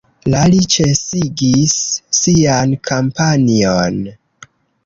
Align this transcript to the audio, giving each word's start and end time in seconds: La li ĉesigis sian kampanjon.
La 0.33 0.39
li 0.53 0.61
ĉesigis 0.75 1.75
sian 2.21 2.73
kampanjon. 2.91 4.01